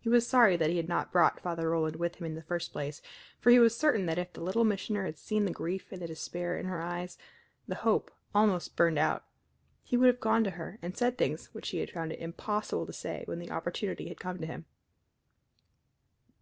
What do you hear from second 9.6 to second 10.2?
he would have